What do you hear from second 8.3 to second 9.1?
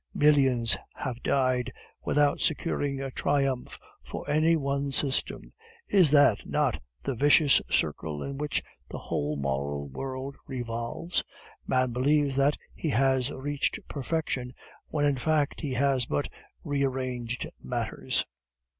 which the